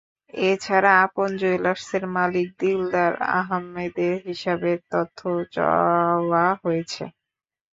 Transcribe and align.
এ 0.41 0.49
ছাড়া 0.63 0.91
আপন 1.05 1.29
জুয়েলার্সের 1.39 2.03
মালিক 2.15 2.47
দিলদার 2.59 3.13
আহমেদের 3.35 4.15
হিসাবের 4.27 4.77
তথ্যও 4.91 5.37
চাওয়া 5.55 6.45
হয়েছে। 6.63 7.03